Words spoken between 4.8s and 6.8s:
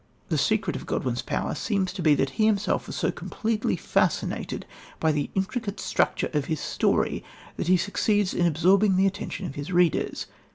by the intricate structure of his